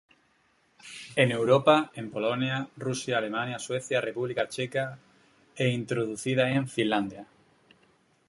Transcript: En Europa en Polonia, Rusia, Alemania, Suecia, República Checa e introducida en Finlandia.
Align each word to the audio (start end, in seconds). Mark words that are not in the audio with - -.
En 1.15 1.29
Europa 1.31 1.91
en 1.93 2.09
Polonia, 2.09 2.67
Rusia, 2.75 3.19
Alemania, 3.19 3.59
Suecia, 3.59 4.01
República 4.01 4.47
Checa 4.47 4.97
e 5.55 5.67
introducida 5.69 6.49
en 6.49 6.67
Finlandia. 6.67 7.27